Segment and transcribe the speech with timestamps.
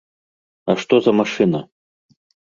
[0.73, 1.61] А што за машына?